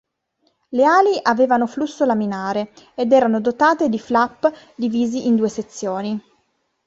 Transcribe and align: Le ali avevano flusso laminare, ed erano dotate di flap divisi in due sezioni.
Le 0.69 0.83
ali 0.83 1.19
avevano 1.21 1.67
flusso 1.67 2.05
laminare, 2.05 2.71
ed 2.95 3.11
erano 3.11 3.39
dotate 3.39 3.87
di 3.87 3.99
flap 3.99 4.51
divisi 4.75 5.27
in 5.27 5.35
due 5.35 5.47
sezioni. 5.47 6.19